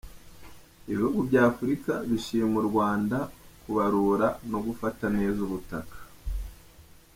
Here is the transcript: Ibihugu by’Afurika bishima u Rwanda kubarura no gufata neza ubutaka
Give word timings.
Ibihugu 0.91 1.19
by’Afurika 1.27 1.91
bishima 2.09 2.55
u 2.63 2.65
Rwanda 2.69 3.17
kubarura 3.63 4.27
no 4.51 4.59
gufata 4.65 5.05
neza 5.17 5.39
ubutaka 5.47 5.97